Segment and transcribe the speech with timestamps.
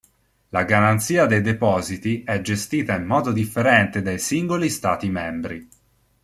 [0.49, 5.69] La garanzia dei depositi è gestita in modo differente dai singoli Stati membri.